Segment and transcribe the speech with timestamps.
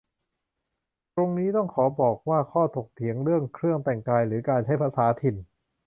[1.15, 5.35] ตรงนี้ต้องขอบอกว่า ข้อถกเถียงเรื่องเครื่องแต่งกาย หรือ การใช้ภาษาถิ่น